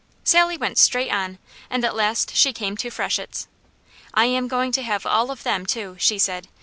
[0.23, 1.37] Sally went straight on
[1.69, 3.45] and at last she came to Freshetts.
[4.15, 6.47] "I am going to have all of them, too," she said.